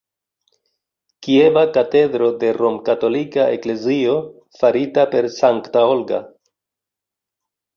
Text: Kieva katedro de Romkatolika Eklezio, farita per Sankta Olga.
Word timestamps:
Kieva 1.25 1.65
katedro 1.75 2.29
de 2.43 2.49
Romkatolika 2.61 3.45
Eklezio, 3.59 4.17
farita 4.63 5.07
per 5.13 5.31
Sankta 5.37 5.85
Olga. 5.93 6.23